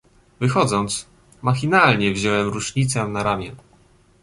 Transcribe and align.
"Wychodząc, 0.39 1.05
machinalnie 1.41 2.11
wziąłem 2.13 2.47
rusznicę 2.49 3.07
na 3.07 3.23
ramię." 3.23 3.55